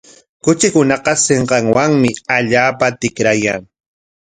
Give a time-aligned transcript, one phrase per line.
[0.43, 3.61] Kuchikunaqa sinqanwanmi allpata tikrayan.